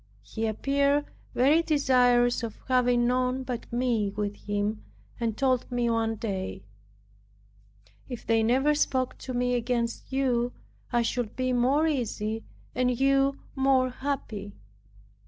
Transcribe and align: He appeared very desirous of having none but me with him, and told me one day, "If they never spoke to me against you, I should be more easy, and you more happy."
He 0.23 0.47
appeared 0.47 1.05
very 1.35 1.61
desirous 1.61 2.41
of 2.41 2.57
having 2.67 3.05
none 3.05 3.43
but 3.43 3.71
me 3.71 4.09
with 4.09 4.35
him, 4.35 4.83
and 5.19 5.37
told 5.37 5.71
me 5.71 5.91
one 5.91 6.15
day, 6.15 6.63
"If 8.09 8.25
they 8.25 8.41
never 8.41 8.73
spoke 8.73 9.15
to 9.19 9.33
me 9.35 9.53
against 9.53 10.11
you, 10.11 10.53
I 10.91 11.03
should 11.03 11.35
be 11.35 11.53
more 11.53 11.85
easy, 11.85 12.43
and 12.73 12.99
you 12.99 13.37
more 13.55 13.91
happy." 13.91 14.55